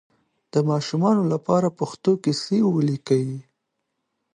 [0.53, 3.27] د ماشومانو لپاره پښتو کیسې ولیکئ.